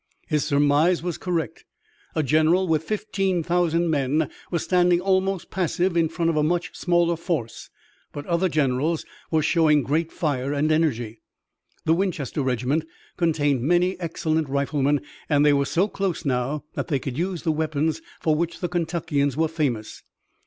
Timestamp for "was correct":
1.03-1.63